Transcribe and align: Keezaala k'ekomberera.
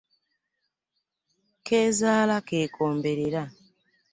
Keezaala 1.65 2.37
k'ekomberera. 2.47 3.43